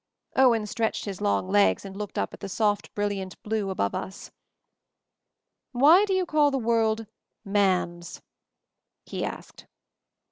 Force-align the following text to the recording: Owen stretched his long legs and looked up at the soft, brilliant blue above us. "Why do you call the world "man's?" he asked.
Owen 0.35 0.65
stretched 0.65 1.05
his 1.05 1.21
long 1.21 1.47
legs 1.47 1.85
and 1.85 1.95
looked 1.95 2.17
up 2.17 2.33
at 2.33 2.39
the 2.39 2.49
soft, 2.49 2.91
brilliant 2.95 3.39
blue 3.43 3.69
above 3.69 3.93
us. 3.93 4.31
"Why 5.73 6.05
do 6.05 6.13
you 6.15 6.25
call 6.25 6.49
the 6.49 6.57
world 6.57 7.05
"man's?" 7.45 8.19
he 9.05 9.23
asked. 9.23 9.67